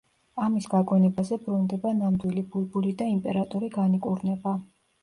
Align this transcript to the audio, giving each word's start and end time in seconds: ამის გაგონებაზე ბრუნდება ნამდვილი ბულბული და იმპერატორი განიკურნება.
ამის 0.45 0.67
გაგონებაზე 0.71 1.37
ბრუნდება 1.43 1.93
ნამდვილი 2.01 2.45
ბულბული 2.57 2.99
და 3.05 3.13
იმპერატორი 3.15 3.73
განიკურნება. 3.79 4.61